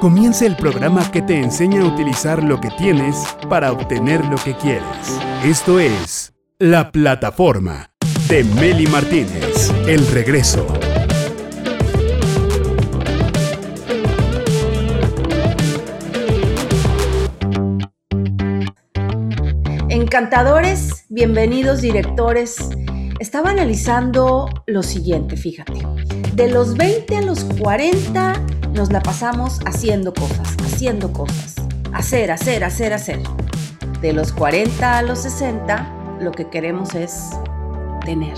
[0.00, 3.16] Comienza el programa que te enseña a utilizar lo que tienes
[3.48, 4.84] para obtener lo que quieres.
[5.44, 7.90] Esto es La Plataforma
[8.28, 9.72] de Meli Martínez.
[9.86, 10.66] El regreso.
[19.88, 22.56] Encantadores, bienvenidos directores.
[23.18, 25.80] Estaba analizando lo siguiente, fíjate.
[26.34, 31.56] De los 20 a los 40 nos la pasamos haciendo cosas, haciendo cosas.
[31.92, 33.20] Hacer, hacer, hacer, hacer.
[34.00, 37.30] De los 40 a los 60 lo que queremos es
[38.04, 38.36] tener.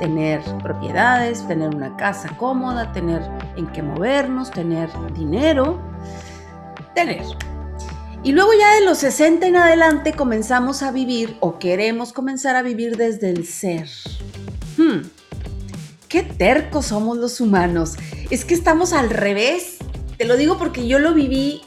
[0.00, 3.20] Tener propiedades, tener una casa cómoda, tener
[3.58, 5.78] en qué movernos, tener dinero.
[6.94, 7.24] Tener.
[8.22, 12.62] Y luego ya de los 60 en adelante comenzamos a vivir o queremos comenzar a
[12.62, 13.86] vivir desde el ser.
[14.78, 15.02] Hmm.
[16.08, 17.96] Qué tercos somos los humanos.
[18.30, 19.76] Es que estamos al revés.
[20.16, 21.62] Te lo digo porque yo lo viví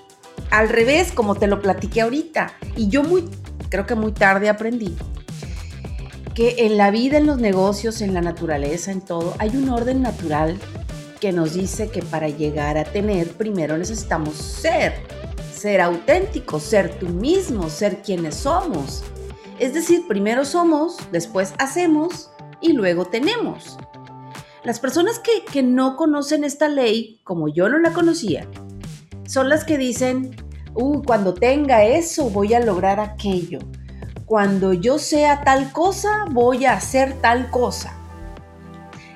[0.50, 2.54] al revés, como te lo platiqué ahorita.
[2.76, 3.26] Y yo muy,
[3.70, 4.96] creo que muy tarde aprendí
[6.34, 10.02] que en la vida, en los negocios, en la naturaleza, en todo, hay un orden
[10.02, 10.58] natural
[11.20, 14.94] que nos dice que para llegar a tener, primero necesitamos ser
[15.62, 19.04] ser auténtico, ser tú mismo, ser quienes somos.
[19.60, 23.78] Es decir, primero somos, después hacemos y luego tenemos.
[24.64, 28.48] Las personas que, no conocen esta ley, como yo no la conocía,
[29.28, 30.36] son las que dicen,
[30.76, 33.60] uh, cuando tenga eso voy a lograr aquello.
[34.26, 37.94] Cuando yo sea tal cosa, voy a hacer tal cosa.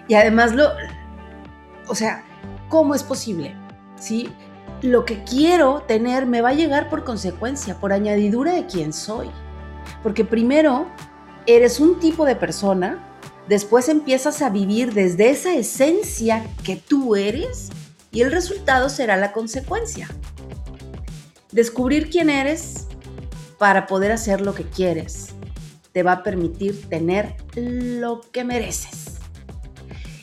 [0.08, 0.70] Y además lo,
[1.88, 2.24] o sea,
[2.70, 3.56] ¿cómo es posible?
[3.98, 4.30] ¿Sí?
[4.82, 9.30] lo que quiero tener me va a llegar por consecuencia, por añadidura de quién soy.
[10.04, 10.88] Porque primero
[11.46, 13.05] eres un tipo de persona,
[13.48, 17.70] después empiezas a vivir desde esa esencia que tú eres
[18.12, 20.08] y el resultado será la consecuencia.
[21.52, 22.88] Descubrir quién eres
[23.58, 25.30] para poder hacer lo que quieres
[25.96, 29.16] te va a permitir tener lo que mereces.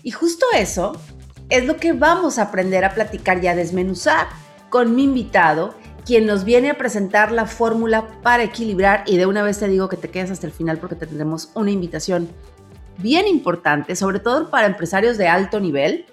[0.02, 0.92] Y justo eso
[1.48, 4.26] es lo que vamos a aprender a platicar y a desmenuzar
[4.68, 5.74] con mi invitado,
[6.04, 9.04] quien nos viene a presentar la fórmula para equilibrar.
[9.06, 11.48] Y de una vez te digo que te quedes hasta el final porque te tendremos
[11.54, 12.28] una invitación
[13.02, 16.06] bien importante, sobre todo para empresarios de alto nivel,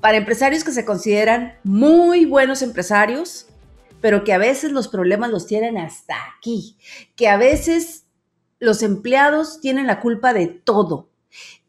[0.00, 3.46] para empresarios que se consideran muy buenos empresarios,
[4.00, 6.76] pero que a veces los problemas los tienen hasta aquí,
[7.16, 8.04] que a veces
[8.58, 11.10] los empleados tienen la culpa de todo,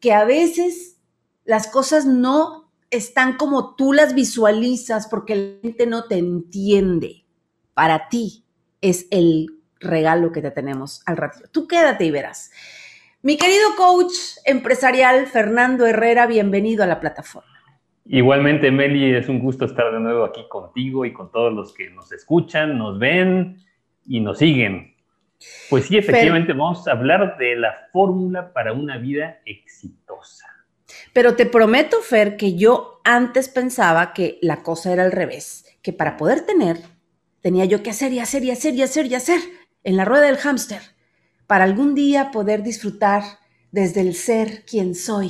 [0.00, 0.96] que a veces
[1.44, 7.24] las cosas no están como tú las visualizas porque la gente no te entiende.
[7.74, 8.44] Para ti
[8.82, 11.48] es el regalo que te tenemos al ratito.
[11.50, 12.50] Tú quédate y verás.
[13.24, 17.48] Mi querido coach empresarial Fernando Herrera, bienvenido a la plataforma.
[18.04, 21.88] Igualmente, Meli, es un gusto estar de nuevo aquí contigo y con todos los que
[21.90, 23.58] nos escuchan, nos ven
[24.04, 24.96] y nos siguen.
[25.70, 30.48] Pues sí, efectivamente, vamos a hablar de la fórmula para una vida exitosa.
[31.12, 35.92] Pero te prometo, Fer, que yo antes pensaba que la cosa era al revés, que
[35.92, 36.78] para poder tener
[37.40, 39.38] tenía yo que hacer y hacer y hacer y hacer y hacer
[39.84, 40.80] en la rueda del hámster,
[41.52, 43.22] para algún día poder disfrutar
[43.72, 45.28] desde el ser quien soy.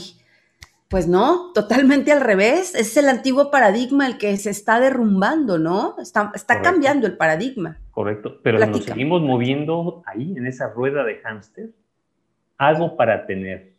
[0.89, 2.77] Pues no, totalmente al revés.
[2.77, 5.97] Es el antiguo paradigma el que se está derrumbando, ¿no?
[6.01, 7.81] Está, está cambiando el paradigma.
[7.91, 11.71] Correcto, pero nos seguimos moviendo ahí, en esa rueda de hámster.
[12.57, 13.75] Algo para tener,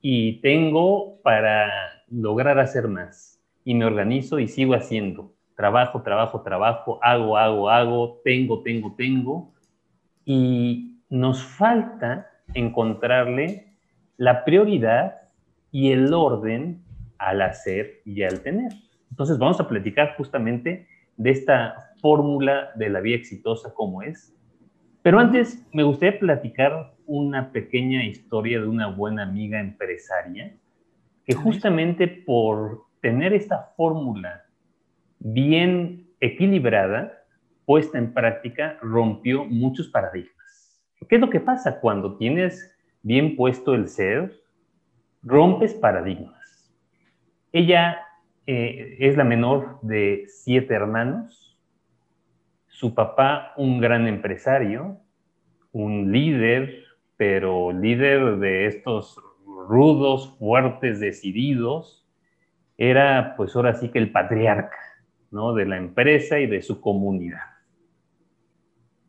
[0.00, 1.70] y tengo para
[2.10, 3.40] lograr hacer más.
[3.62, 5.32] Y me organizo y sigo haciendo.
[5.54, 9.54] Trabajo, trabajo, trabajo, hago, hago, hago, tengo, tengo, tengo.
[10.24, 13.68] Y nos falta encontrarle
[14.16, 15.14] la prioridad
[15.70, 16.82] y el orden
[17.18, 18.72] al hacer y al tener.
[19.10, 24.36] Entonces vamos a platicar justamente de esta fórmula de la vida exitosa como es.
[25.02, 30.56] Pero antes me gustaría platicar una pequeña historia de una buena amiga empresaria
[31.24, 34.46] que justamente por tener esta fórmula
[35.20, 37.12] bien equilibrada,
[37.66, 40.33] puesta en práctica, rompió muchos paradigmas.
[41.08, 44.40] ¿Qué es lo que pasa cuando tienes bien puesto el ser?
[45.22, 46.72] Rompes paradigmas.
[47.52, 47.98] Ella
[48.46, 51.58] eh, es la menor de siete hermanos.
[52.68, 54.98] Su papá, un gran empresario,
[55.72, 56.84] un líder
[57.16, 59.20] pero líder de estos
[59.68, 62.06] rudos, fuertes, decididos,
[62.76, 64.76] era pues ahora sí que el patriarca,
[65.30, 65.54] ¿no?
[65.54, 67.53] De la empresa y de su comunidad.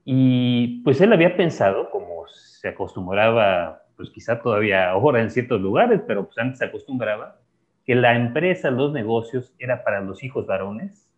[0.05, 6.01] Y pues él había pensado, como se acostumbraba, pues quizá todavía ahora en ciertos lugares,
[6.07, 7.39] pero pues antes se acostumbraba,
[7.85, 11.11] que la empresa, los negocios, era para los hijos varones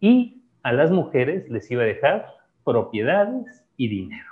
[0.00, 2.26] y a las mujeres les iba a dejar
[2.64, 4.30] propiedades y dinero.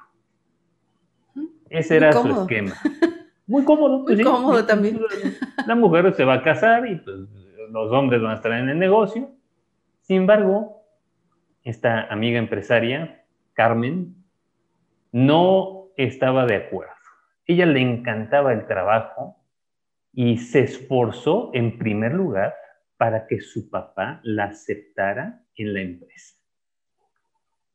[1.70, 2.74] Ese era su esquema.
[3.46, 4.04] Muy cómodo.
[4.04, 5.00] Pues Muy cómodo también.
[5.66, 7.16] La mujer se va a casar y pues,
[7.70, 9.30] los hombres van a estar en el negocio.
[10.02, 10.82] Sin embargo,
[11.64, 13.24] esta amiga empresaria,
[13.58, 14.14] Carmen,
[15.10, 16.92] no estaba de acuerdo.
[17.44, 19.36] Ella le encantaba el trabajo
[20.12, 22.54] y se esforzó en primer lugar
[22.98, 26.36] para que su papá la aceptara en la empresa,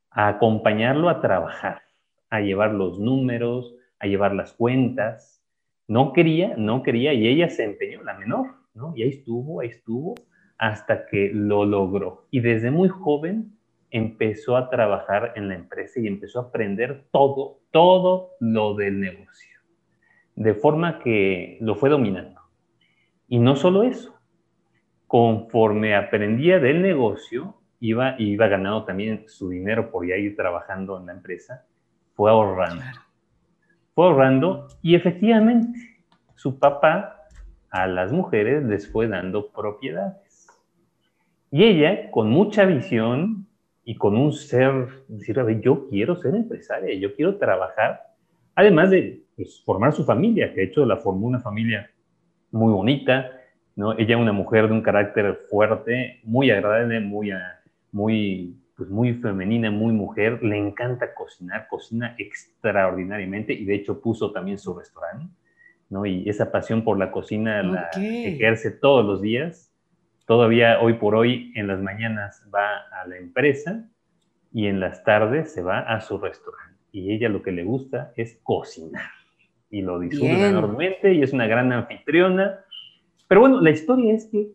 [0.08, 1.82] a acompañarlo a trabajar,
[2.30, 5.44] a llevar los números, a llevar las cuentas.
[5.86, 8.94] No quería, no quería, y ella se empeñó, la menor, ¿no?
[8.96, 10.14] Y ahí estuvo, ahí estuvo,
[10.56, 12.26] hasta que lo logró.
[12.30, 13.58] Y desde muy joven
[13.94, 19.60] empezó a trabajar en la empresa y empezó a aprender todo, todo lo del negocio,
[20.34, 22.40] de forma que lo fue dominando.
[23.28, 24.20] Y no solo eso,
[25.06, 31.06] conforme aprendía del negocio, iba, iba ganando también su dinero por ya ir trabajando en
[31.06, 31.64] la empresa,
[32.14, 32.82] fue ahorrando.
[33.94, 35.78] Fue ahorrando y efectivamente
[36.34, 37.28] su papá
[37.70, 40.48] a las mujeres les fue dando propiedades.
[41.52, 43.46] Y ella, con mucha visión
[43.84, 48.00] y con un ser, decir, a ver, yo quiero ser empresaria, yo quiero trabajar,
[48.54, 51.90] además de pues, formar su familia, que de hecho la formó una familia
[52.50, 53.30] muy bonita,
[53.76, 53.92] ¿no?
[53.92, 57.60] Ella es una mujer de un carácter fuerte, muy agradable, muy, ah,
[57.92, 64.32] muy, pues muy femenina, muy mujer, le encanta cocinar, cocina extraordinariamente y de hecho puso
[64.32, 65.34] también su restaurante,
[65.90, 66.06] ¿no?
[66.06, 69.73] Y esa pasión por la cocina la ejerce todos los días.
[70.26, 73.88] Todavía hoy por hoy en las mañanas va a la empresa
[74.52, 76.80] y en las tardes se va a su restaurante.
[76.92, 79.10] Y ella lo que le gusta es cocinar
[79.68, 82.60] y lo disfruta enormemente y es una gran anfitriona.
[83.28, 84.52] Pero bueno, la historia es que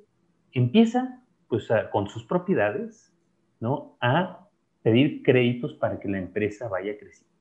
[0.53, 3.13] empieza pues con sus propiedades,
[3.59, 3.97] ¿no?
[3.99, 4.47] A
[4.81, 7.35] pedir créditos para que la empresa vaya creciendo.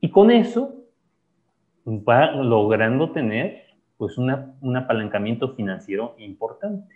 [0.00, 0.84] Y con eso
[1.86, 3.62] va logrando tener
[3.96, 6.95] pues un apalancamiento financiero importante.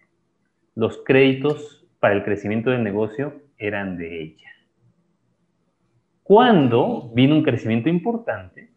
[0.74, 4.50] Los créditos para el crecimiento del negocio eran de ella.
[6.22, 8.70] Cuando vino un crecimiento importante,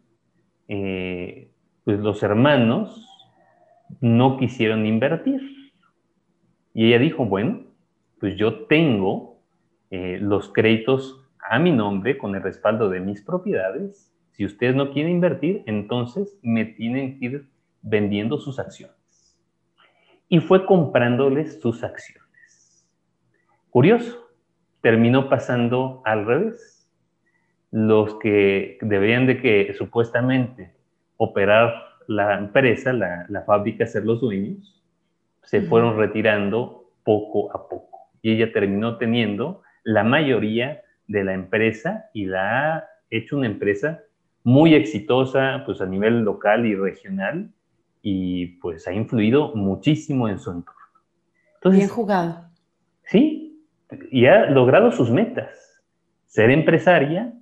[0.68, 1.50] eh,
[1.84, 3.06] pues los hermanos
[4.00, 5.40] no quisieron invertir.
[6.72, 7.60] Y ella dijo, bueno,
[8.18, 9.38] pues yo tengo
[9.90, 14.12] eh, los créditos a mi nombre con el respaldo de mis propiedades.
[14.32, 17.48] Si ustedes no quieren invertir, entonces me tienen que ir
[17.82, 18.93] vendiendo sus acciones.
[20.34, 22.88] Y fue comprándoles sus acciones.
[23.70, 24.32] Curioso,
[24.80, 26.90] terminó pasando al revés
[27.70, 30.74] los que deberían de que supuestamente
[31.18, 31.72] operar
[32.08, 34.84] la empresa, la, fábrica, ser los dueños,
[35.44, 38.00] se fueron retirando poco a poco.
[38.20, 44.00] Y ella terminó teniendo la mayoría de la empresa y la ha hecho una empresa
[44.42, 47.53] muy exitosa pues a nivel local y regional
[48.06, 50.80] y pues ha influido muchísimo en su entorno.
[51.54, 52.44] Entonces, Bien jugado.
[53.04, 53.66] Sí,
[54.10, 55.82] y ha logrado sus metas.
[56.26, 57.32] Ser empresaria,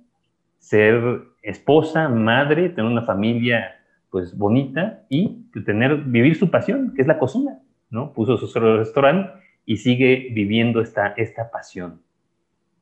[0.59, 3.75] ser esposa, madre, tener una familia
[4.09, 8.13] pues bonita y tener, vivir su pasión, que es la cocina, ¿no?
[8.13, 9.33] Puso su restaurante
[9.65, 12.01] y sigue viviendo esta, esta pasión.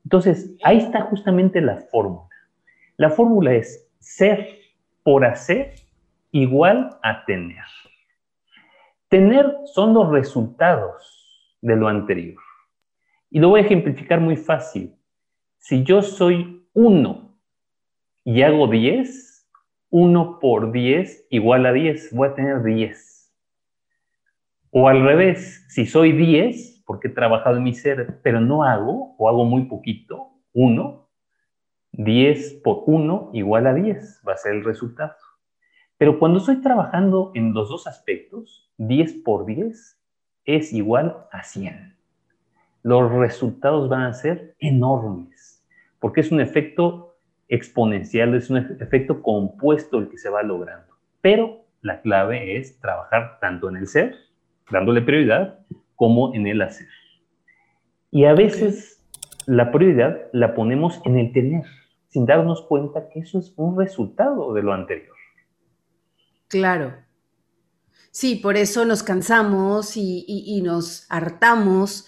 [0.04, 2.30] Entonces, ahí está justamente la fórmula.
[2.98, 4.48] La fórmula es ser
[5.02, 5.74] por hacer
[6.32, 7.64] igual a tener.
[9.08, 12.42] Tener son los resultados de lo anterior.
[13.30, 14.96] Y lo voy a ejemplificar muy fácil.
[15.58, 17.38] Si yo soy uno
[18.24, 19.50] y hago 10,
[19.90, 23.34] 1 por 10 igual a 10, voy a tener 10.
[24.72, 29.16] O al revés, si soy 10, porque he trabajado en mi ser, pero no hago,
[29.18, 31.10] o hago muy poquito, 1,
[31.92, 35.16] 10 por 1 igual a 10, va a ser el resultado.
[36.02, 40.02] Pero cuando estoy trabajando en los dos aspectos, 10 por 10
[40.46, 41.96] es igual a 100.
[42.82, 45.64] Los resultados van a ser enormes,
[46.00, 47.18] porque es un efecto
[47.50, 50.92] exponencial, es un efecto compuesto el que se va logrando.
[51.22, 54.16] Pero la clave es trabajar tanto en el ser,
[54.72, 55.60] dándole prioridad,
[55.96, 56.88] como en el hacer.
[58.10, 59.08] Y a veces
[59.46, 61.66] la prioridad la ponemos en el tener,
[62.08, 65.21] sin darnos cuenta que eso es un resultado de lo anterior.
[66.52, 66.98] Claro.
[68.12, 72.08] Sí, por eso nos cansamos y, nos hartamos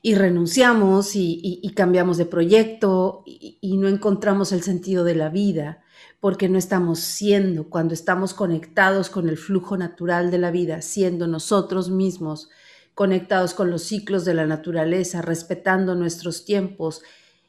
[0.00, 5.82] y renunciamos y, cambiamos de proyecto y, no encontramos el sentido de la vida
[6.20, 11.26] porque no estamos siendo, cuando estamos conectados con el flujo natural de la vida, siendo
[11.26, 12.48] nosotros mismos
[12.94, 17.02] conectados con los ciclos de la naturaleza, respetando nuestros tiempos,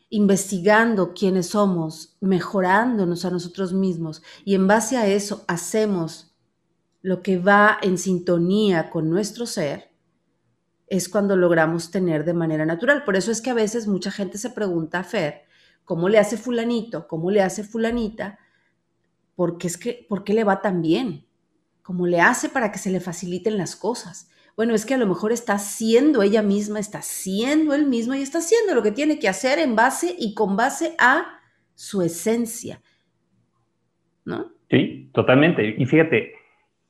[0.09, 6.35] investigando quiénes somos, mejorándonos a nosotros mismos y en base a eso hacemos
[7.01, 9.91] lo que va en sintonía con nuestro ser,
[10.87, 13.03] es cuando logramos tener de manera natural.
[13.03, 15.43] Por eso es que a veces mucha gente se pregunta, Fer,
[15.83, 17.07] ¿cómo le hace fulanito?
[17.07, 18.39] ¿Cómo le hace fulanita?
[19.35, 21.27] Porque es que, ¿por qué le va tan bien?
[21.81, 24.29] ¿Cómo le hace para que se le faciliten las cosas?
[24.57, 28.23] Bueno, es que a lo mejor está siendo ella misma, está siendo él mismo y
[28.23, 31.41] está haciendo lo que tiene que hacer en base y con base a
[31.75, 32.81] su esencia.
[34.25, 34.51] ¿No?
[34.71, 35.75] Sí, totalmente.
[35.77, 36.33] Y fíjate,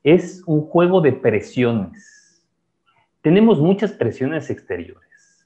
[0.01, 2.41] es un juego de presiones.
[3.21, 5.45] Tenemos muchas presiones exteriores,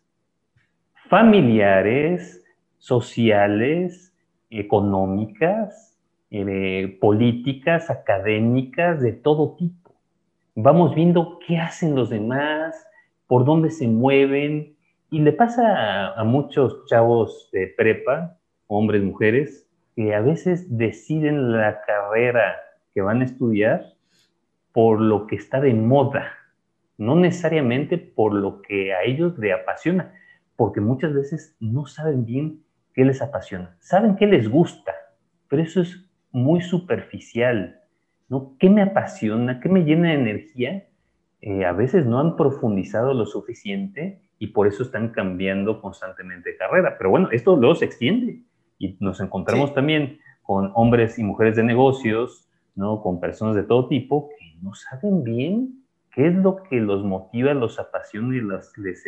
[1.09, 2.45] familiares,
[2.77, 4.13] sociales,
[4.51, 5.97] económicas,
[6.29, 9.80] eh, políticas, académicas, de todo tipo.
[10.55, 12.75] Vamos viendo qué hacen los demás,
[13.25, 14.75] por dónde se mueven,
[15.09, 21.81] y le pasa a, muchos chavos de prepa, hombres, mujeres, que a veces deciden la
[21.81, 22.55] carrera
[22.93, 23.93] que van a estudiar
[24.73, 26.33] por lo que está de moda,
[26.97, 30.13] no necesariamente por lo que a ellos les apasiona,
[30.57, 32.61] porque muchas veces no saben bien
[32.93, 33.75] qué les apasiona.
[33.79, 34.93] Saben qué les gusta,
[35.47, 37.80] pero eso es muy superficial.
[38.31, 38.55] ¿No?
[38.57, 39.59] ¿Qué me apasiona?
[39.59, 40.87] ¿Qué me llena de energía?
[41.41, 46.57] Eh, a veces no han profundizado lo suficiente y por eso están cambiando constantemente de
[46.57, 46.95] carrera.
[46.97, 48.39] Pero bueno, esto luego se extiende
[48.79, 53.01] y nos encontramos también con hombres y mujeres de negocios, ¿no?
[53.01, 54.29] con personas de todo tipo
[54.61, 55.83] no saben bien
[56.13, 58.41] qué es lo que los motiva, los apasiona y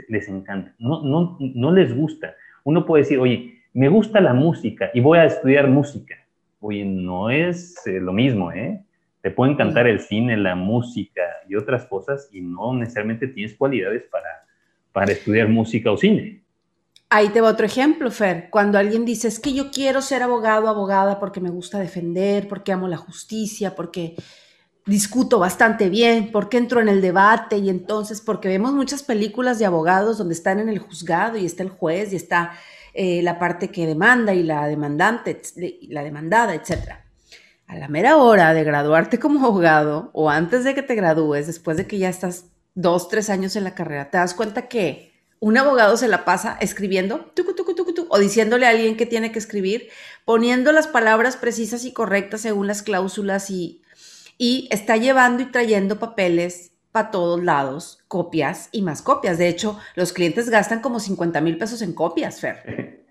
[0.10, 0.74] les, encanta.
[0.80, 2.34] No, no, no les gusta.
[2.66, 6.16] Uno puede decir, oye, me gusta la música y voy a estudiar música.
[6.60, 8.84] Oye, no es eh, lo mismo, ¿eh?
[9.24, 14.04] Te puede encantar el cine, la música y otras cosas y no necesariamente tienes cualidades
[14.12, 14.46] para,
[14.92, 16.44] para estudiar música o cine.
[17.10, 18.50] Ahí te va otro ejemplo, Fer.
[18.50, 22.74] Cuando alguien dice, es que yo quiero ser abogado, abogada, porque me gusta defender, porque
[22.74, 24.16] amo la justicia, porque
[24.86, 29.66] discuto bastante bien, porque entro en el debate y entonces, porque vemos muchas películas de
[29.66, 32.58] abogados donde están en el juzgado y está el juez y está
[32.94, 35.42] eh, la parte que demanda y la demandante,
[35.88, 37.03] la demandada, etc.
[37.74, 41.76] A la mera hora de graduarte como abogado o antes de que te gradúes, después
[41.76, 45.58] de que ya estás dos, tres años en la carrera, te das cuenta que un
[45.58, 47.34] abogado se la pasa escribiendo
[48.10, 49.90] o diciéndole a alguien que tiene que escribir,
[50.24, 53.82] poniendo las palabras precisas y correctas según las cláusulas y
[54.38, 59.40] y está llevando y trayendo papeles para todos lados, copias y más copias.
[59.40, 63.00] De hecho, los clientes gastan como 50 mil pesos en copias, Fer.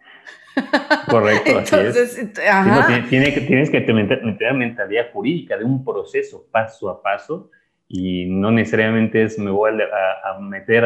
[1.09, 7.51] Correcto, Entonces, así tienes que meter, la mentalidad jurídica de un proceso paso a paso
[7.89, 10.85] y no necesariamente es me voy a, meter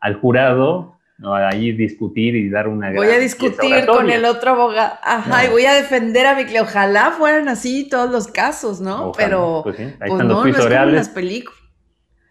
[0.00, 1.34] al jurado ¿no?
[1.34, 2.92] Ahí discutir y dar una...
[2.92, 6.62] Voy a discutir con el otro abogado, ajá, y voy a defender a mi cliente.
[6.62, 9.12] Ojalá fueran así todos los casos, ¿no?
[9.16, 9.82] Pero pues, sí.
[9.84, 11.60] ahí pues están no, los no es como las películas.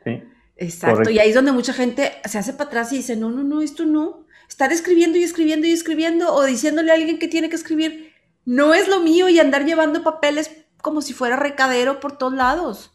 [0.04, 0.24] Sí.
[0.58, 3.44] Exacto, y ahí es donde mucha gente se hace para atrás y dice, no, no,
[3.44, 4.28] no, esto no.
[4.52, 8.12] Estar escribiendo y escribiendo y escribiendo o diciéndole a alguien que tiene que escribir,
[8.44, 12.92] no es lo mío y andar llevando papeles como si fuera recadero por todos lados.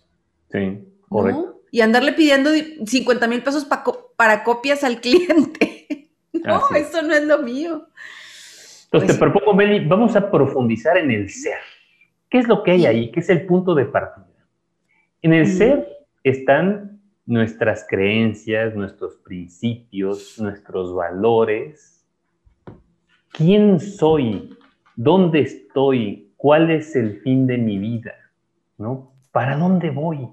[0.53, 1.63] Sí, correcto.
[1.71, 2.51] Y andarle pidiendo
[2.85, 3.67] 50 mil pesos
[4.17, 5.73] para copias al cliente.
[6.45, 7.89] No, eso no es lo mío.
[8.85, 11.59] Entonces te pues propongo, Meli, vamos a profundizar en el ser.
[12.29, 13.11] ¿Qué es lo que hay ahí?
[13.11, 14.29] ¿Qué es el punto de partida?
[15.23, 15.89] En el ser
[16.23, 16.96] están
[17.27, 22.07] nuestras creencias, nuestros principios, nuestros valores.
[23.33, 24.57] ¿Quién soy?
[24.95, 26.33] ¿Dónde estoy?
[26.37, 28.15] ¿Cuál es el fin de mi vida?
[28.79, 29.13] ¿No?
[29.33, 30.29] ¿Para dónde voy?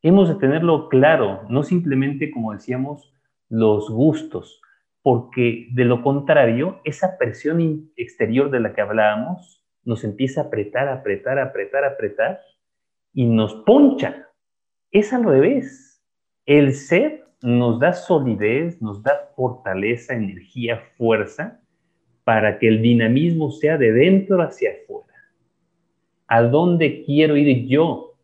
[0.00, 3.12] Hemos de tenerlo claro, no simplemente, como decíamos,
[3.48, 4.60] los gustos,
[5.02, 10.88] porque de lo contrario, esa presión exterior de la que hablábamos nos empieza a apretar,
[10.88, 12.40] apretar, apretar, apretar
[13.12, 14.28] y nos poncha.
[14.90, 15.85] Es al revés.
[16.46, 21.60] El ser nos da solidez, nos da fortaleza, energía, fuerza
[22.24, 25.12] para que el dinamismo sea de dentro hacia afuera.
[26.26, 28.14] ¿A dónde quiero ir yo?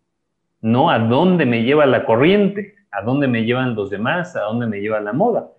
[0.61, 4.67] No a dónde me lleva la corriente, a dónde me llevan los demás, a dónde
[4.67, 5.53] me lleva la moda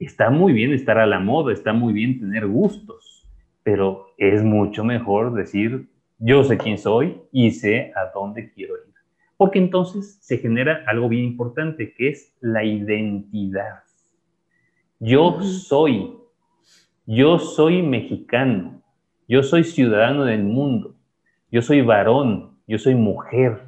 [0.00, 3.28] está muy bien estar a la moda, está muy bien tener gustos,
[3.62, 8.89] pero es mucho mejor decir, yo sé quién soy y sé a dónde quiero ir.
[9.40, 13.84] Porque entonces se genera algo bien importante, que es la identidad.
[14.98, 16.14] Yo soy,
[17.06, 18.82] yo soy mexicano,
[19.26, 20.94] yo soy ciudadano del mundo,
[21.50, 23.62] yo soy varón, yo soy mujer,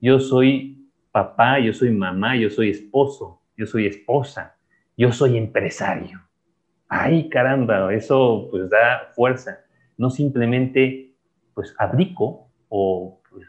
[0.00, 4.56] yo soy papá, yo soy mamá, yo soy esposo, yo soy esposa,
[4.96, 6.22] yo soy empresario.
[6.88, 9.58] Ay, caramba, eso pues da fuerza.
[9.98, 11.12] No simplemente
[11.52, 13.46] pues abdico o pues,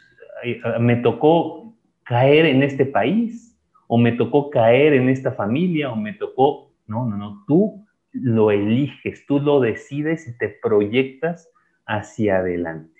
[0.81, 1.68] me tocó
[2.09, 3.55] caer en este país
[3.87, 8.49] o me tocó caer en esta familia o me tocó, no, no, no, tú lo
[8.49, 11.51] eliges, tú lo decides y te proyectas
[11.85, 12.99] hacia adelante.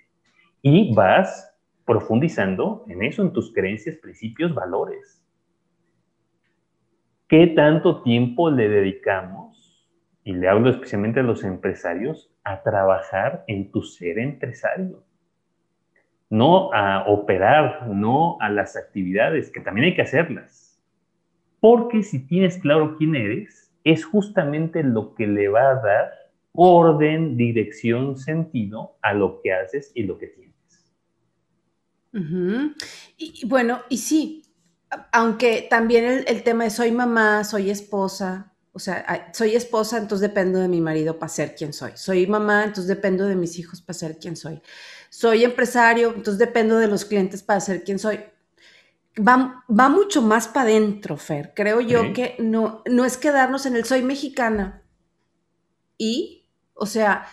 [0.62, 1.52] Y vas
[1.84, 5.26] profundizando en eso, en tus creencias, principios, valores.
[7.26, 9.88] ¿Qué tanto tiempo le dedicamos,
[10.22, 15.02] y le hablo especialmente a los empresarios, a trabajar en tu ser empresario?
[16.30, 20.80] No a operar, no a las actividades, que también hay que hacerlas.
[21.60, 26.20] Porque si tienes claro quién eres, es justamente lo que le va a dar
[26.52, 30.50] orden, dirección, sentido a lo que haces y lo que tienes.
[33.16, 34.42] y, bueno, y sí,
[35.12, 40.58] aunque también el, tema de soy mamá, soy esposa, o sea, soy esposa, entonces dependo
[40.58, 41.92] de mi marido para ser quien soy.
[41.94, 44.60] Soy mamá, entonces dependo de mis hijos para ser quien soy.
[45.10, 48.20] Soy empresario, entonces dependo de los clientes para ser quien soy.
[49.18, 51.52] Va, va mucho más para adentro, Fer.
[51.54, 54.82] Creo yo que no, no es quedarnos en el soy mexicana.
[55.98, 57.26] Y, o sea,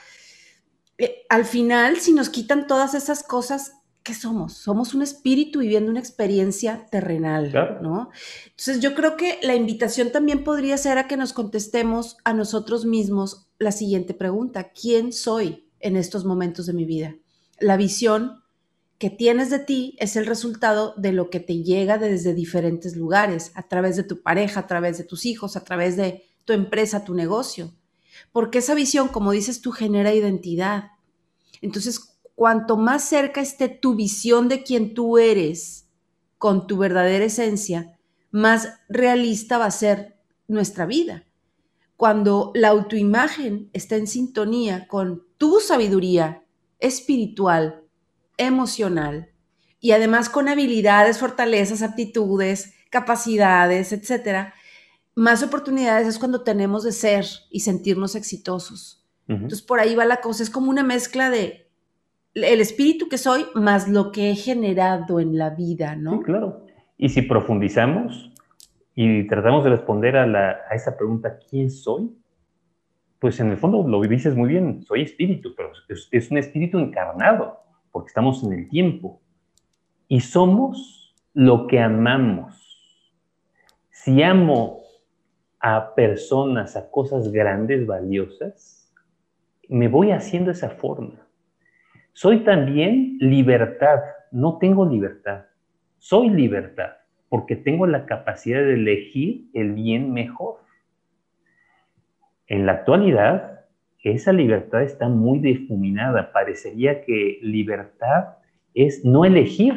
[0.98, 4.54] eh, al final, si nos quitan todas esas cosas, ¿qué somos?
[4.54, 8.10] Somos un espíritu viviendo una experiencia terrenal, ¿no?
[8.46, 12.86] Entonces yo creo que la invitación también podría ser a que nos contestemos a nosotros
[12.86, 17.16] mismos la siguiente pregunta, ¿quién soy en estos momentos de mi vida?
[17.60, 18.44] La visión
[18.98, 23.52] que tienes de ti es el resultado de lo que te llega desde diferentes lugares,
[23.56, 27.04] a través de tu pareja, a través de tus hijos, a través de tu empresa,
[27.04, 27.74] tu negocio.
[28.32, 30.92] Porque esa visión, como dices tú, genera identidad.
[31.62, 35.88] Entonces, cuanto más cerca esté tu visión de quién tú eres
[36.38, 38.00] con tu verdadera esencia,
[38.32, 41.26] más realista va a ser nuestra vida.
[41.96, 46.44] Cuando la autoimagen está en sintonía con tu sabiduría
[46.80, 47.84] espiritual,
[48.38, 49.30] emocional
[49.80, 54.54] y además con habilidades, fortalezas, aptitudes, capacidades, etcétera,
[55.16, 59.06] más oportunidades es cuando tenemos de ser y sentirnos exitosos.
[59.28, 61.68] Entonces por ahí va la cosa, es como una mezcla de
[62.34, 66.12] el espíritu que soy más lo que he generado en la vida, ¿no?
[66.12, 66.66] Sí, claro.
[66.98, 68.32] Y si profundizamos
[68.96, 72.12] y tratamos de responder a, esa pregunta, ¿quién soy?
[73.20, 75.72] Pues en el fondo lo dices muy bien, soy espíritu, pero
[76.12, 77.60] es, un espíritu encarnado,
[77.92, 79.22] porque estamos en el tiempo.
[80.08, 82.64] Y somos lo que amamos.
[83.90, 84.82] Si amo
[85.60, 88.94] a personas, a cosas grandes, valiosas,
[89.68, 91.28] me voy haciendo esa forma
[92.18, 94.00] soy también libertad.
[94.32, 95.46] No tengo libertad.
[96.00, 96.94] Soy libertad
[97.30, 100.56] porque tengo la capacidad de elegir el bien mejor.
[102.48, 103.58] En la actualidad,
[104.12, 106.32] esa libertad está muy difuminada.
[106.32, 108.38] Parecería que libertad
[108.74, 109.74] es no elegir.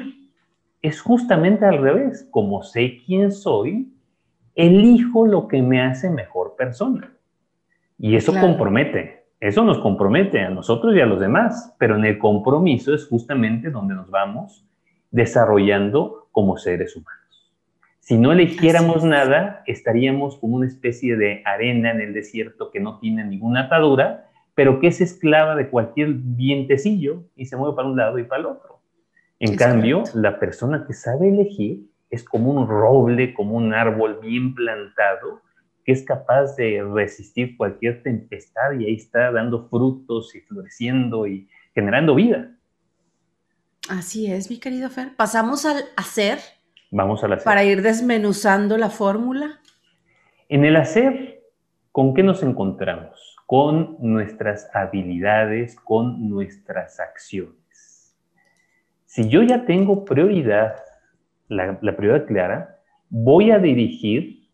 [0.83, 2.29] Es justamente al revés.
[2.31, 3.93] Como sé quién soy,
[4.55, 7.13] elijo lo que me hace mejor persona.
[7.99, 9.25] Y eso compromete.
[9.41, 13.71] Eso nos compromete a nosotros y a los demás, pero en el compromiso es justamente
[13.71, 14.67] donde nos vamos
[15.11, 17.20] desarrollando como seres humanos.
[18.01, 22.99] Si no eligiéramos nada, estaríamos como una especie de arena en el desierto que no
[22.99, 27.97] tiene ninguna atadura, pero que es esclava de cualquier vientecillo y se mueve para un
[27.97, 28.81] lado y para el otro.
[29.39, 34.55] En cambio, la persona que sabe elegir es como un roble, como un árbol bien
[34.55, 35.41] plantado,
[35.85, 41.49] que es capaz de resistir cualquier tempestad y ahí está dando frutos y floreciendo y
[41.75, 42.55] generando vida.
[43.89, 45.17] Así es, mi querido Fer.
[45.17, 46.39] Pasamos al hacer.
[46.90, 47.44] Vamos al hacer.
[47.44, 49.61] Para ir desmenuzando la fórmula.
[50.48, 51.44] En el hacer,
[51.92, 53.37] ¿con qué nos encontramos?
[53.46, 58.16] Con nuestras habilidades, con nuestras acciones.
[59.07, 60.76] Si yo ya tengo prioridad,
[61.48, 64.48] la, la prioridad clara, voy a dirigir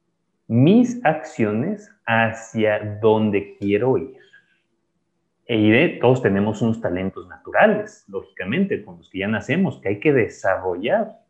[0.47, 4.17] mis acciones hacia donde quiero ir.
[5.47, 10.01] E iré, todos tenemos unos talentos naturales, lógicamente, con los que ya nacemos, que hay
[10.01, 11.26] que desarrollar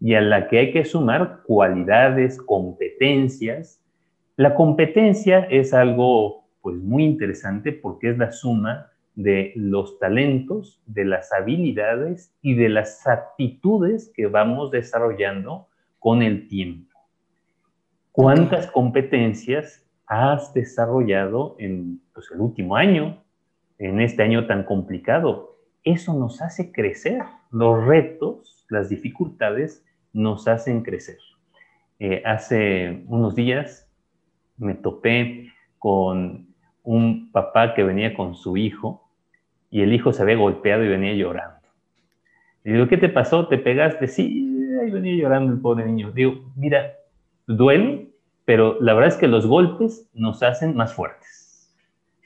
[0.00, 3.82] y a la que hay que sumar cualidades, competencias.
[4.36, 11.04] La competencia es algo pues muy interesante porque es la suma de los talentos, de
[11.04, 15.66] las habilidades y de las actitudes que vamos desarrollando
[15.98, 16.96] con el tiempo.
[18.12, 23.22] ¿Cuántas competencias has desarrollado en pues, el último año,
[23.78, 25.56] en este año tan complicado?
[25.82, 27.22] Eso nos hace crecer.
[27.50, 31.18] Los retos, las dificultades nos hacen crecer.
[31.98, 33.90] Eh, hace unos días
[34.56, 36.46] me topé con
[36.82, 39.08] un papá que venía con su hijo
[39.70, 41.58] y el hijo se había golpeado y venía llorando.
[42.64, 43.48] Digo, ¿qué te pasó?
[43.48, 44.08] ¿Te pegaste?
[44.08, 46.12] Sí, ahí venía llorando el pobre niño.
[46.12, 46.94] Digo, mira,
[47.46, 48.08] duele,
[48.44, 51.74] pero la verdad es que los golpes nos hacen más fuertes,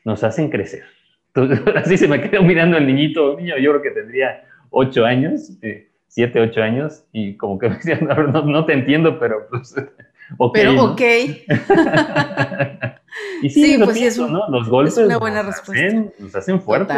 [0.05, 0.85] nos hacen crecer.
[1.35, 5.59] Entonces, así se me quedó mirando el niñito, niño, yo creo que tendría ocho años,
[5.63, 9.75] eh, siete, ocho años, y como que me no, no, te entiendo, pero pues,
[10.37, 10.53] ok.
[10.53, 11.01] Pero ok.
[13.43, 14.47] y sí, pues sí, es ¿no?
[14.51, 16.95] Los golpes una buena nos, Hacen, nos hacen fuertes,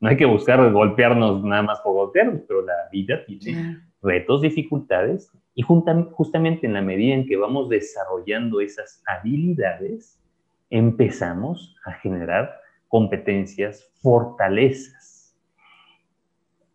[0.00, 5.30] no hay que buscar golpearnos nada más por golpearnos, pero la vida tiene retos, dificultades,
[5.54, 10.20] y justamente en la medida en que vamos desarrollando esas habilidades,
[10.68, 15.01] empezamos a generar competencias, fortalezas.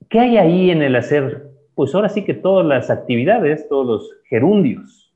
[0.10, 1.52] ¿Qué hay ahí en el hacer?
[1.76, 5.14] Pues ahora sí que todas las actividades, todos los gerundios.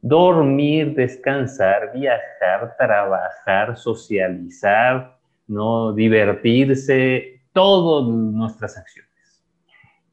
[0.00, 5.92] Dormir, descansar, viajar, trabajar, socializar, ¿no?
[5.92, 9.44] divertirse, todas nuestras acciones.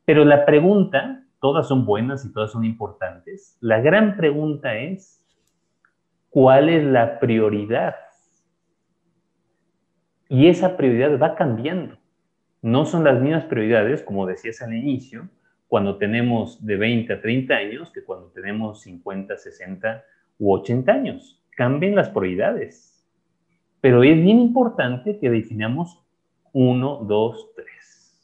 [0.05, 5.25] Pero la pregunta, todas son buenas y todas son importantes, la gran pregunta es,
[6.29, 7.95] ¿cuál es la prioridad?
[10.27, 11.98] Y esa prioridad va cambiando.
[12.61, 15.29] No son las mismas prioridades, como decías al inicio,
[15.69, 20.03] cuando tenemos de 20 a 30 años que cuando tenemos 50, 60
[20.39, 21.41] u 80 años.
[21.51, 23.07] Cambian las prioridades.
[23.79, 26.03] Pero es bien importante que definamos
[26.51, 28.19] uno, dos, tres.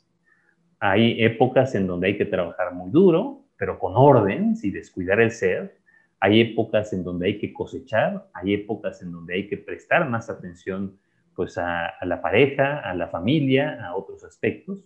[0.80, 5.32] Hay épocas en donde hay que trabajar muy duro, pero con orden, sin descuidar el
[5.32, 5.78] ser.
[6.20, 10.30] Hay épocas en donde hay que cosechar, hay épocas en donde hay que prestar más
[10.30, 10.98] atención
[11.36, 14.86] pues a, la pareja, a la familia, a otros aspectos,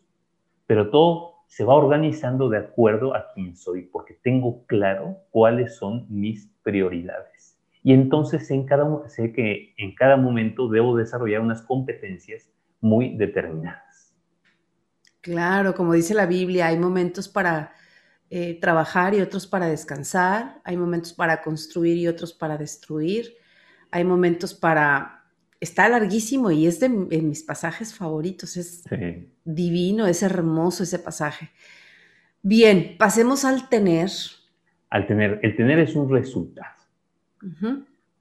[0.65, 6.05] pero todo se va organizando de acuerdo a quién soy, porque tengo claro cuáles son
[6.09, 7.57] mis prioridades.
[7.83, 14.15] Y entonces en cada, sé que en cada momento debo desarrollar unas competencias muy determinadas.
[15.21, 17.73] Claro, como dice la Biblia, hay momentos para
[18.29, 23.33] eh, trabajar y otros para descansar, hay momentos para construir y otros para destruir,
[23.91, 25.18] hay momentos para
[25.59, 28.57] está larguísimo y es de, mis pasajes favoritos.
[28.57, 28.83] Es
[29.43, 31.49] divino, es hermoso ese pasaje.
[32.41, 34.09] Bien, pasemos al tener.
[34.89, 36.79] Al tener, el tener es un resultado.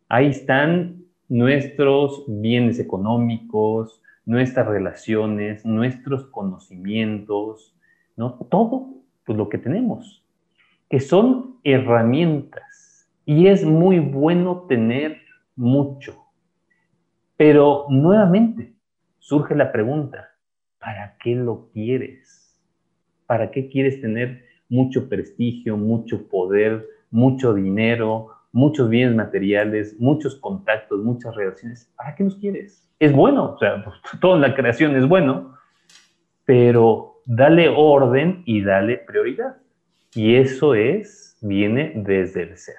[0.09, 7.75] Ahí están nuestros bienes económicos, nuestras relaciones, nuestros conocimientos,
[8.17, 8.35] ¿no?
[8.51, 10.23] Todo pues, lo que tenemos,
[10.89, 13.09] que son herramientas.
[13.25, 15.21] Y es muy bueno tener
[15.55, 16.28] mucho
[17.39, 18.75] pero nuevamente
[19.21, 20.29] surge la pregunta,
[20.81, 22.61] ¿para qué lo quieres?
[23.27, 31.05] ¿Para qué quieres tener mucho prestigio, mucho poder, mucho dinero, muchos bienes materiales, muchos contactos,
[31.05, 31.93] muchas relaciones?
[31.97, 32.91] ¿Para qué los quieres?
[32.99, 35.55] Es bueno, o sea, pues, toda la creación es bueno,
[36.45, 39.59] pero dale orden y dale prioridad.
[40.13, 42.75] Y eso es, viene desde el ser.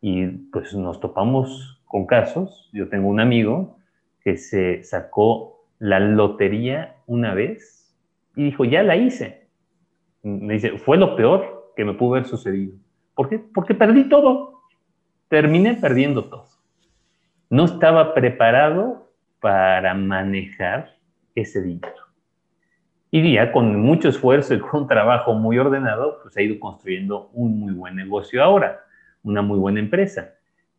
[0.00, 2.70] Y pues nos topamos con casos.
[2.72, 3.76] Yo tengo un amigo
[4.22, 7.92] que se sacó la lotería una vez
[8.36, 9.48] y dijo, ya la hice.
[10.22, 12.76] Me dice, fue lo peor que me pudo haber sucedido.
[13.14, 13.38] ¿Por qué?
[13.38, 14.60] Porque perdí todo.
[15.28, 16.46] Terminé perdiendo todo.
[17.48, 20.96] No estaba preparado para manejar
[21.34, 21.94] ese dinero.
[23.10, 27.30] Y ya con mucho esfuerzo y con un trabajo muy ordenado, pues ha ido construyendo
[27.32, 28.84] un muy buen negocio ahora,
[29.24, 30.34] una muy buena empresa.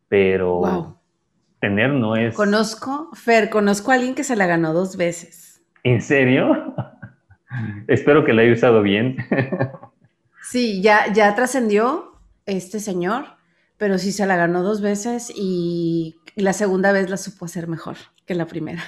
[0.08, 0.96] Pero
[1.62, 2.34] tener no es...
[2.34, 5.62] Conozco, Fer, conozco a alguien que se la ganó dos veces.
[5.84, 6.74] ¿En serio?
[7.86, 9.16] Espero que la haya usado bien.
[10.42, 13.26] sí, ya, ya trascendió este señor,
[13.76, 17.96] pero sí se la ganó dos veces y la segunda vez la supo hacer mejor
[18.26, 18.82] que la primera.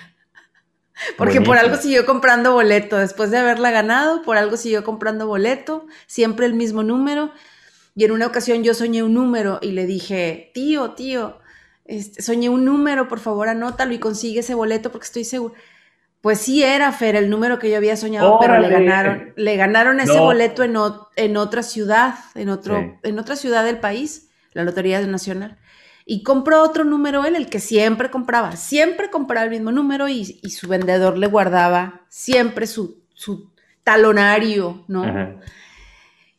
[1.16, 5.87] Porque por algo siguió comprando boleto, después de haberla ganado, por algo siguió comprando boleto,
[6.08, 7.30] siempre el mismo número.
[7.94, 11.38] Y en una ocasión yo soñé un número y le dije, tío, tío,
[11.85, 15.55] este, soñé un número, por favor anótalo y consigue ese boleto porque estoy seguro.
[16.20, 20.01] Pues sí era, Fer, el número que yo había soñado, pero le ganaron, le ganaron
[20.01, 20.75] ese boleto en,
[21.16, 25.59] en, otra ciudad, en, otro, en otra ciudad del país, la Lotería Nacional.
[26.07, 30.25] Y compró otro número él, el que siempre compraba, siempre compraba el mismo número y,
[30.25, 33.51] su vendedor le guardaba siempre su, su
[33.83, 35.05] talonario, ¿no?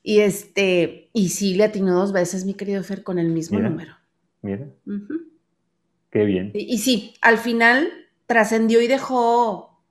[0.02, 3.96] Y este, y sí le atinó dos veces, mi querido Fer, con el mismo número.
[4.42, 4.68] Mira.
[6.16, 6.52] Qué bien.
[6.54, 7.92] Y, sí, al final
[8.26, 9.84] trascendió y dejó,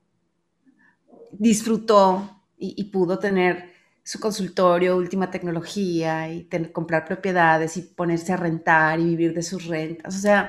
[1.32, 8.38] disfrutó y, pudo tener su consultorio, última tecnología y tener, comprar propiedades y ponerse a
[8.38, 10.16] rentar y vivir de sus rentas.
[10.16, 10.48] O sea,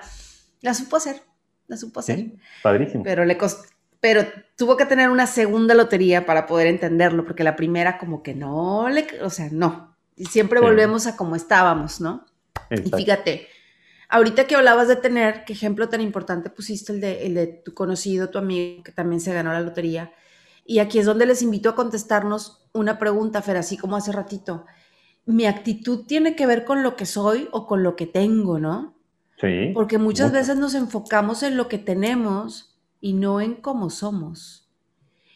[0.61, 1.21] la supo hacer,
[1.67, 2.25] la supo hacer.
[2.63, 3.03] padrísimo.
[3.03, 3.67] Pero le costó,
[3.99, 4.23] pero
[4.55, 8.88] tuvo que tener una segunda lotería para poder entenderlo, porque la primera como que no
[8.88, 9.93] le, o sea, no.
[10.15, 12.25] Y siempre volvemos a como estábamos, ¿no?
[12.71, 13.49] Y fíjate,
[14.10, 17.74] ahorita que hablabas de tener, qué ejemplo tan importante pusiste el de, el de tu
[17.74, 20.13] conocido, tu amigo, que también se ganó la lotería.
[20.65, 24.65] Y aquí es donde les invito a contestarnos una pregunta, Fer, así como hace ratito.
[25.26, 28.96] ¿Mi actitud tiene que ver con lo que soy o con lo que tengo, no?
[29.39, 29.72] Sí.
[29.74, 34.70] Porque muchas veces nos enfocamos en lo que tenemos y no en cómo somos.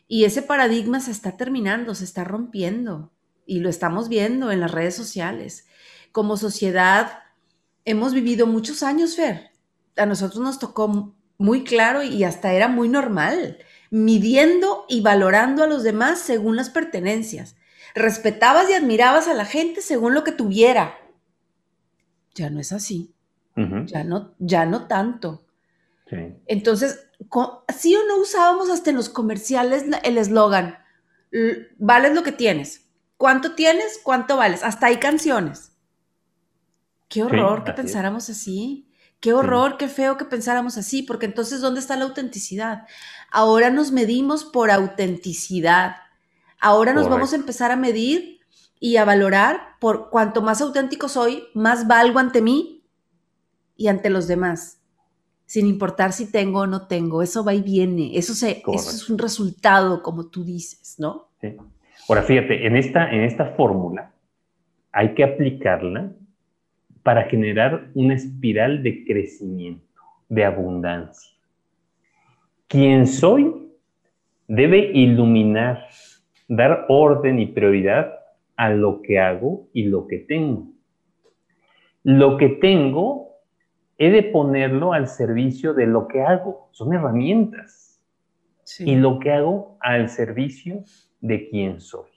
[0.08, 3.12] Y ese paradigma se está terminando, se está rompiendo.
[3.46, 5.68] Y lo estamos viendo en las redes sociales.
[6.12, 7.20] Como sociedad,
[7.91, 9.52] hemos vivido muchos años, Fer.
[9.97, 13.58] A nosotros nos tocó muy claro y hasta era muy normal
[13.89, 17.56] midiendo y valorando a los demás según las pertenencias.
[17.95, 20.97] Respetabas y admirabas a la gente según lo que tuviera.
[22.36, 23.13] Ya no es así.
[23.88, 25.45] ya, no, ya no tanto.
[26.47, 27.08] Entonces,
[27.78, 30.78] ¿sí o no usábamos hasta en los comerciales el eslogan?
[31.78, 32.88] Vales lo que tienes.
[33.17, 33.99] ¿Cuánto tienes?
[34.02, 34.63] ¿Cuánto vales?
[34.63, 35.69] Hasta hay canciones.
[37.10, 38.86] Qué horror que pensáramos así.
[39.19, 42.88] Qué horror, qué feo que pensáramos así, porque entonces, ¿dónde está la autenticidad?
[43.32, 45.98] Ahora nos medimos por autenticidad.
[46.62, 48.39] Ahora nos vamos a empezar a medir
[48.80, 52.86] y a valorar por cuanto más auténtico soy, más valgo ante mí
[53.76, 54.82] y ante los demás,
[55.45, 57.22] sin importar si tengo o no tengo.
[57.22, 58.17] Eso va y viene.
[58.17, 61.28] Eso, se, eso es un resultado, como tú dices, ¿no?
[61.41, 61.58] Sí.
[62.08, 64.13] Ahora, fíjate, en esta, en esta fórmula
[64.91, 66.13] hay que aplicarla
[67.10, 71.36] para generar una espiral de crecimiento, de abundancia.
[72.67, 73.72] Quien soy
[74.48, 75.88] debe iluminar,
[76.48, 78.13] dar orden y prioridad
[78.58, 80.67] a lo que hago y lo que tengo.
[82.04, 83.39] Lo que tengo
[83.98, 86.69] he de ponerlo al servicio de lo que hago.
[86.74, 88.00] Son herramientas.
[88.78, 90.84] Y lo que hago al servicio
[91.22, 92.12] de quien soy.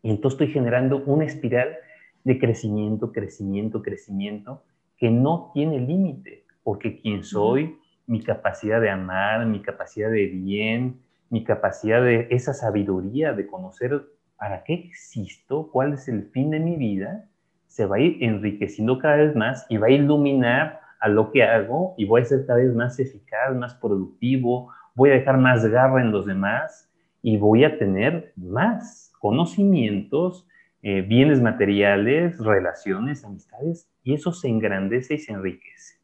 [0.00, 1.76] Y entonces estoy generando una espiral
[2.24, 4.64] de crecimiento, crecimiento, crecimiento,
[4.96, 11.00] que no tiene límite, porque quien soy, mi capacidad de amar, mi capacidad de bien,
[11.30, 14.06] mi capacidad de esa sabiduría de conocer
[14.36, 17.28] para qué existo, cuál es el fin de mi vida,
[17.66, 21.42] se va a ir enriqueciendo cada vez más y va a iluminar a lo que
[21.42, 25.66] hago y voy a ser cada vez más eficaz, más productivo, voy a dejar más
[25.66, 30.46] garra en los demás y voy a tener más conocimientos,
[30.86, 35.98] eh, bienes materiales, relaciones, amistades, y eso se engrandece y se enriquece.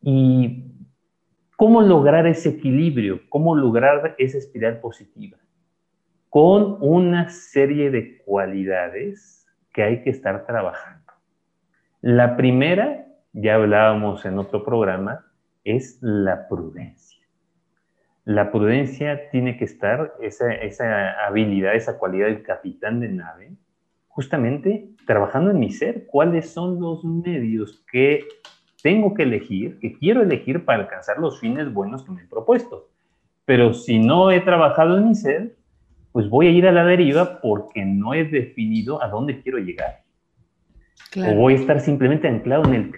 [0.00, 0.64] ¿Y
[1.58, 3.20] cómo lograr ese equilibrio?
[3.28, 5.36] ¿Cómo lograr esa espiral positiva?
[6.30, 11.12] Con una serie de cualidades que hay que estar trabajando.
[12.00, 15.26] La primera, ya hablábamos en otro programa,
[15.64, 17.19] es la prudencia
[18.30, 23.56] la prudencia tiene que estar, esa, habilidad, esa cualidad del capitán de nave,
[24.06, 28.22] justamente trabajando en mi ser, cuáles son los medios que
[28.84, 32.88] tengo que elegir, que quiero elegir para alcanzar los fines buenos que me he propuesto.
[33.46, 35.56] Pero si no he trabajado en mi ser,
[36.12, 40.02] pues voy a ir a la deriva porque no he definido a dónde quiero llegar.
[41.16, 42.92] O voy a estar simplemente anclado en el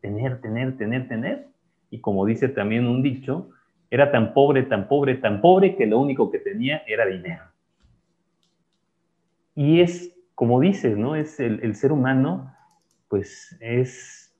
[0.00, 1.48] tener, tener, tener, tener.
[1.90, 3.50] Y como dice también un dicho,
[3.94, 7.44] era tan pobre, tan pobre, tan pobre que lo único que tenía era dinero.
[9.54, 11.14] Y es, como dices, ¿no?
[11.14, 12.52] Es el, ser humano,
[13.06, 14.36] pues es,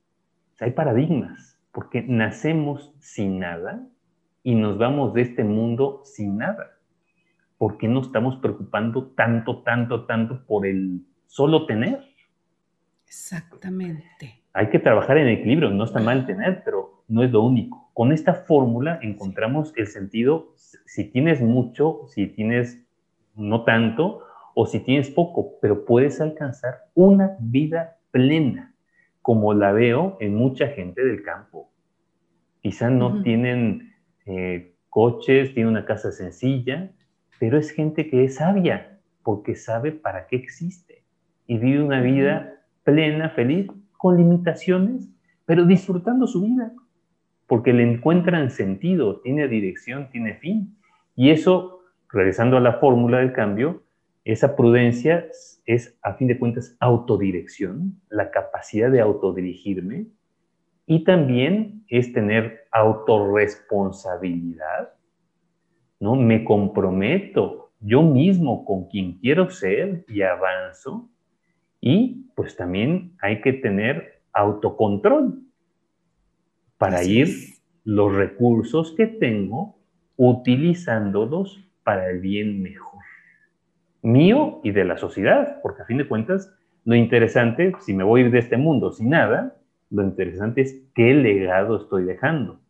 [0.59, 3.87] hay paradigmas, porque nacemos sin nada
[4.43, 6.73] y nos vamos de este mundo sin nada.
[7.57, 12.01] ¿Por qué no estamos preocupando tanto, tanto, tanto por el solo tener?
[13.07, 14.43] Exactamente.
[14.53, 18.13] Hay que trabajar en equilibrio, no está mal tener, pero no es lo único con
[18.13, 20.53] esta fórmula encontramos el sentido,
[20.85, 22.85] si tienes mucho, si tienes
[23.37, 24.21] no tanto,
[24.55, 28.75] o si tienes poco, pero puedes alcanzar una vida plena,
[29.23, 31.71] como la veo en mucha gente del campo.
[32.61, 33.95] Quizá no tienen
[34.27, 36.91] eh, coches, tienen una casa sencilla,
[37.39, 41.05] pero es gente que es sabia, porque sabe para qué existe
[41.47, 45.09] y vive una vida plena, feliz, con limitaciones,
[45.47, 46.73] pero disfrutando su vida
[47.47, 50.77] porque le encuentran sentido, tiene dirección, tiene fin.
[51.15, 51.81] Y eso,
[52.11, 53.83] regresando a la fórmula del cambio,
[54.25, 55.27] esa prudencia
[55.67, 60.07] es, a fin de cuentas, autodirección, la capacidad de autodirigirme,
[60.87, 64.95] y también es tener autorresponsabilidad,
[66.01, 66.15] ¿no?
[66.15, 71.11] Me comprometo yo mismo con quien quiero ser y avanzo.
[71.81, 75.44] Y pues también hay que tener autocontrol
[76.85, 77.29] para ir
[77.85, 79.79] los recursos que tengo
[80.17, 83.01] utilizándolos para el bien mejor
[84.03, 88.31] mío y de la sociedad, porque a fin de cuentas lo interesante, si me voy
[88.31, 89.57] de este mundo sin nada,
[89.89, 92.61] lo interesante es qué legado estoy dejando.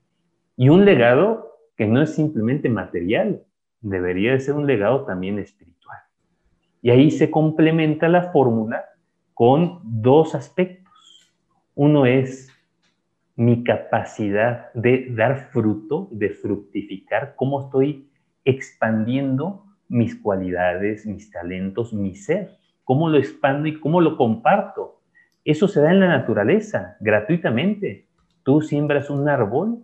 [0.56, 3.42] Y un legado que no es simplemente material,
[3.80, 5.98] debería de ser un legado también espiritual.
[6.82, 8.84] Y ahí se complementa la fórmula
[9.32, 11.34] con dos aspectos.
[11.74, 12.53] Uno es
[13.36, 18.08] mi capacidad de dar fruto, de fructificar, cómo estoy
[18.44, 25.00] expandiendo mis cualidades, mis talentos, mi ser, cómo lo expando y cómo lo comparto.
[25.44, 28.06] Eso se da en la naturaleza, gratuitamente.
[28.44, 29.82] Tú siembras un árbol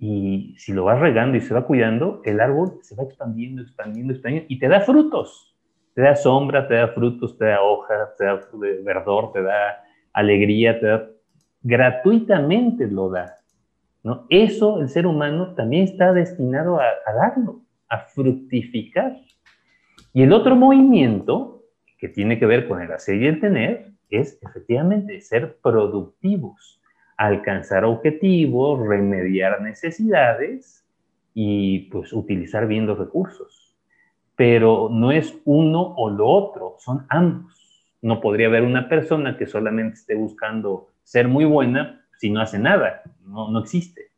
[0.00, 4.12] y si lo vas regando y se va cuidando, el árbol se va expandiendo, expandiendo,
[4.12, 5.54] expandiendo y te da frutos.
[5.94, 8.40] Te da sombra, te da frutos, te da hojas, te da
[8.84, 11.08] verdor, te da alegría, te da...
[11.62, 13.38] Gratuitamente lo da.
[14.02, 14.26] ¿no?
[14.28, 19.16] Eso el ser humano también está destinado a, a darlo, a fructificar.
[20.12, 21.62] Y el otro movimiento
[21.98, 26.80] que tiene que ver con el hacer y el tener es efectivamente ser productivos,
[27.16, 30.84] alcanzar objetivos, remediar necesidades
[31.34, 33.74] y pues utilizar bien los recursos.
[34.36, 37.54] Pero no es uno o lo otro, son ambos.
[38.02, 42.58] No podría haber una persona que solamente esté buscando ser muy buena si no hace
[42.58, 44.12] nada, no, no existe.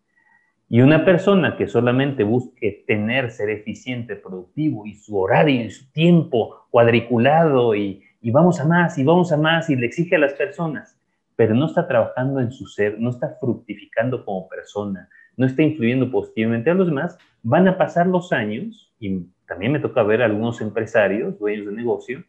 [0.69, 5.91] Y una persona que solamente busque tener, ser eficiente, productivo y su horario y su
[5.93, 10.19] tiempo cuadriculado y, y vamos a más y vamos a más y le exige a
[10.19, 10.99] las personas,
[11.37, 16.11] pero no está trabajando en su ser, no está fructificando como persona, no está influyendo
[16.11, 20.25] positivamente a los demás, van a pasar los años y también me toca ver a
[20.25, 22.25] algunos empresarios, dueños de negocio,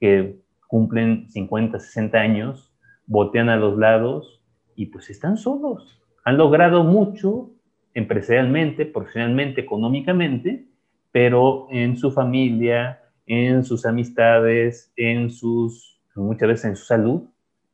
[0.00, 2.72] que cumplen 50, 60 años,
[3.06, 4.42] botean a los lados
[4.74, 6.02] y pues están solos.
[6.24, 7.50] Han logrado mucho,
[7.94, 10.66] empresarialmente, profesionalmente, económicamente,
[11.12, 17.22] pero en su familia, en sus amistades, en sus, muchas veces en su salud,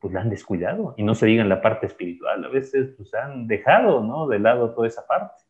[0.01, 0.95] pues la han descuidado.
[0.97, 4.29] Y no se diga en la parte espiritual, a veces pues han dejado, ¿no?
[4.29, 5.42] De lado toda esa parte.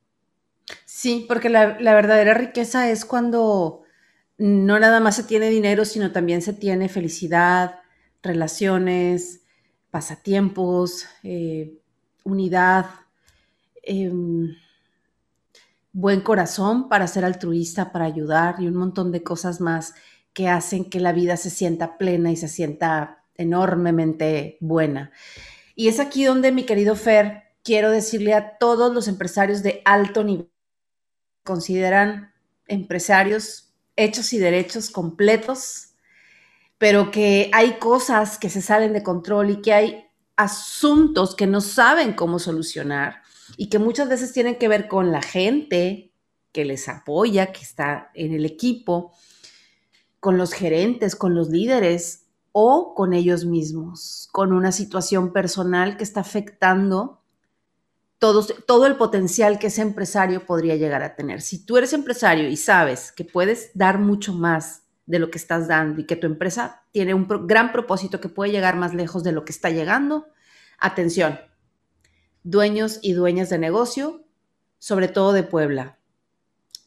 [0.85, 3.83] Sí, porque la, la verdadera riqueza es cuando
[4.39, 7.81] no nada más se tiene dinero, sino también se tiene felicidad,
[8.23, 9.42] relaciones,
[9.93, 11.79] pasatiempos, eh,
[12.25, 12.87] unidad,
[13.83, 14.57] Em,
[15.93, 19.95] buen corazón para ser altruista, para ayudar y un montón de cosas más
[20.33, 25.11] que hacen que la vida se sienta plena y se sienta enormemente buena.
[25.75, 30.23] Y es aquí donde, mi querido Fer, quiero decirle a todos los empresarios de alto
[30.23, 30.49] nivel,
[31.45, 32.33] consideran
[32.69, 35.92] empresarios hechos y derechos completos,
[36.83, 41.61] pero que hay cosas que se salen de control y que hay asuntos que no
[41.61, 43.23] saben cómo solucionar
[43.57, 46.13] y que muchas veces tienen que ver con la gente
[46.51, 49.13] que les apoya, que está en el equipo,
[50.19, 56.03] con los gerentes, con los líderes o con ellos mismos, con una situación personal que
[56.03, 57.23] está afectando
[58.19, 61.43] todo, el potencial que ese empresario podría llegar a tener.
[61.43, 64.82] Si tú eres empresario y sabes que puedes dar mucho más
[65.13, 68.51] de lo que estás dando y que tu empresa tiene un gran propósito que puede
[68.51, 70.27] llegar más lejos de lo que está llegando,
[70.79, 71.39] atención,
[72.45, 74.25] dueños y dueñas de negocio,
[74.79, 75.99] sobre todo de Puebla.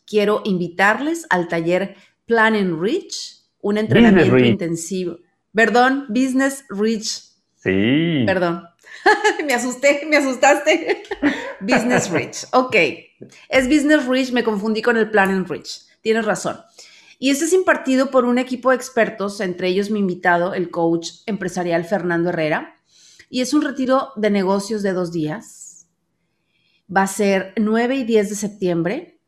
[0.07, 5.19] Quiero invitarles al taller Plan and Reach, un entrenamiento intensivo.
[5.53, 7.21] Perdón, Business Reach.
[7.57, 8.23] Sí.
[8.25, 8.63] Perdón.
[9.45, 11.03] me asusté, me asustaste.
[11.59, 12.47] Business Reach.
[12.53, 12.75] Ok.
[13.49, 15.81] Es Business Reach, me confundí con el Plan and Reach.
[16.01, 16.57] Tienes razón.
[17.19, 21.11] Y este es impartido por un equipo de expertos, entre ellos mi invitado, el coach
[21.25, 22.75] empresarial Fernando Herrera,
[23.29, 25.87] y es un retiro de negocios de dos días.
[26.93, 29.19] Va a ser 9 y 10 de septiembre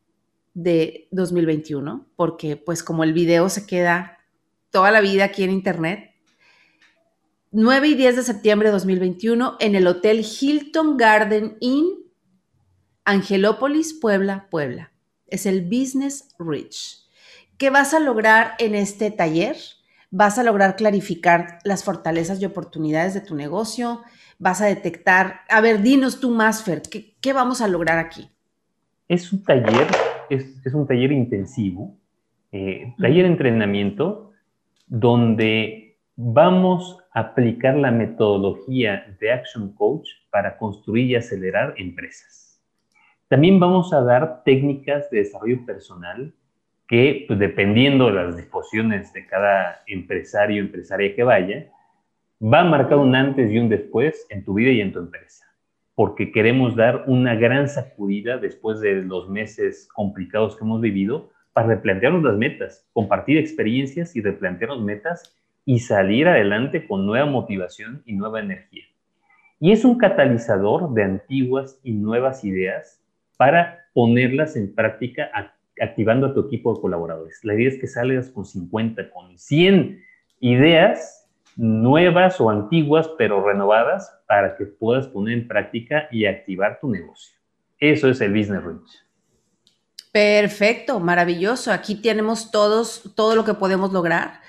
[0.54, 4.18] de 2021, porque pues como el video se queda
[4.70, 6.10] toda la vida aquí en internet,
[7.50, 11.86] 9 y 10 de septiembre de 2021 en el Hotel Hilton Garden Inn,
[13.04, 14.92] Angelópolis, Puebla, Puebla.
[15.26, 17.07] Es el Business Rich.
[17.58, 19.56] ¿Qué vas a lograr en este taller?
[20.10, 24.02] vas a lograr clarificar las fortalezas y oportunidades de tu negocio,
[24.38, 28.28] vas a detectar, a ver, dinos tú más, Fer, ¿qué, vamos a lograr aquí?
[29.08, 29.86] Es un taller,
[30.30, 31.96] es, un taller intensivo,
[32.52, 34.32] eh, taller de entrenamiento,
[34.86, 42.62] donde vamos a aplicar la metodología de Action Coach para construir y acelerar empresas.
[43.28, 46.34] También vamos a dar técnicas de desarrollo personal
[46.88, 51.66] que pues, dependiendo de las disposiciones de cada empresario o empresaria que vaya,
[52.42, 55.44] va a marcar un antes y un después en tu vida y en tu empresa,
[55.94, 61.68] porque queremos dar una gran sacudida después de los meses complicados que hemos vivido para
[61.68, 65.36] replantearnos las metas, compartir experiencias y replantearnos metas
[65.66, 68.84] y salir adelante con nueva motivación y nueva energía.
[69.60, 73.02] Y es un catalizador de antiguas y nuevas ideas
[73.36, 75.30] para ponerlas en práctica
[75.80, 77.40] activando a tu equipo de colaboradores.
[77.44, 80.02] La idea es que salgas con 50, con 100
[80.40, 86.88] ideas nuevas o antiguas, pero renovadas, para que puedas poner en práctica y activar tu
[86.88, 87.36] negocio.
[87.78, 88.90] Eso es el Business Reach.
[90.12, 91.72] Perfecto, maravilloso.
[91.72, 94.40] Aquí tenemos todos, todo lo que podemos lograr.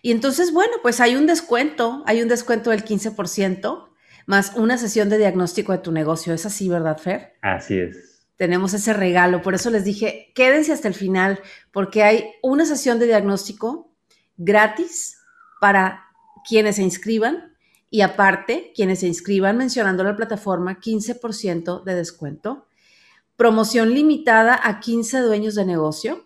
[0.00, 3.88] Y entonces, bueno, pues hay un descuento, hay un descuento del 15%
[4.26, 6.32] más una sesión de diagnóstico de tu negocio.
[6.32, 7.34] ¿Es así, verdad, Fer?
[7.42, 9.42] Así es tenemos ese regalo.
[9.42, 11.40] Por eso les dije, quédense hasta el final,
[11.72, 13.92] porque hay una sesión de diagnóstico
[14.36, 15.18] gratis
[15.60, 16.06] para
[16.46, 17.54] quienes se inscriban
[17.90, 22.66] y aparte, quienes se inscriban mencionando la plataforma, 15% de descuento.
[23.36, 26.24] Promoción limitada a 15 dueños de negocio.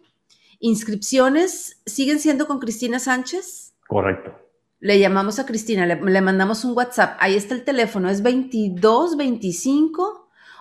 [0.60, 3.74] Inscripciones siguen siendo con Cristina Sánchez.
[3.86, 4.32] Correcto.
[4.80, 7.16] Le llamamos a Cristina, le, le mandamos un WhatsApp.
[7.20, 10.17] Ahí está el teléfono, es 2225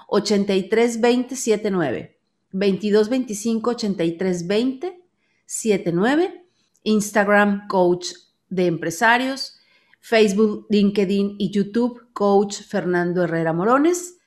[0.07, 2.17] 83 20 79.
[2.51, 5.03] 22 25 83 20
[5.45, 6.45] 79.
[6.83, 8.07] Instagram Coach
[8.49, 9.53] de Empresarios.
[9.99, 14.19] Facebook, LinkedIn y YouTube Coach Fernando Herrera Morones.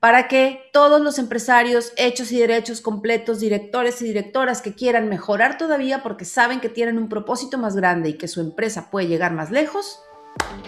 [0.00, 5.58] Para que todos los empresarios hechos y derechos completos, directores y directoras que quieran mejorar
[5.58, 9.32] todavía porque saben que tienen un propósito más grande y que su empresa puede llegar
[9.32, 10.00] más lejos,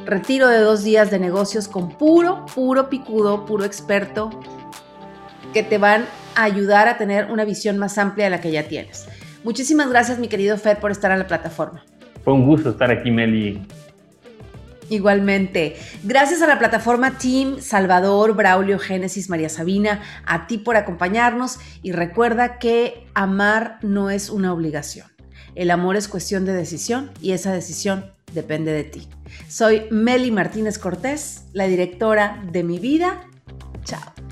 [0.05, 4.31] retiro de dos días de negocios con puro, puro picudo, puro experto,
[5.53, 6.05] que te van
[6.35, 9.07] a ayudar a tener una visión más amplia de la que ya tienes.
[9.43, 11.85] Muchísimas gracias, mi querido Fer, por estar en la plataforma.
[12.25, 13.65] Fue un gusto estar aquí, Meli.
[14.89, 15.77] Igualmente.
[16.05, 21.93] Gracias a la plataforma Team, Salvador, Braulio, Génesis, María Sabina, a ti por acompañarnos y
[21.93, 25.09] recuerda que amar no es una obligación.
[25.55, 29.09] El amor es cuestión de decisión y esa decisión depende de ti.
[29.49, 33.29] Soy Meli Martínez Cortés, la directora de mi vida.
[33.85, 34.26] Chao.